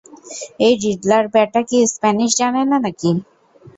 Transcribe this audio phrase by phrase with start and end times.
[0.59, 3.11] এই রিডলার ব্যাটা কি স্প্যানিশ জানে না নাকি?